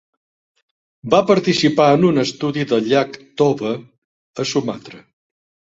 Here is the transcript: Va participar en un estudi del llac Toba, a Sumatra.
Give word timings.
Va 1.13 1.19
participar 1.31 1.87
en 1.97 2.09
un 2.09 2.23
estudi 2.23 2.67
del 2.73 2.91
llac 2.95 3.21
Toba, 3.43 3.79
a 4.43 4.49
Sumatra. 4.55 5.07